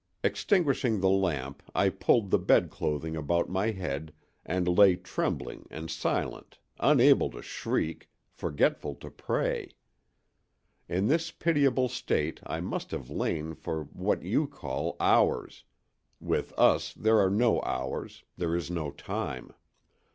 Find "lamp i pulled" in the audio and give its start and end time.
1.11-2.31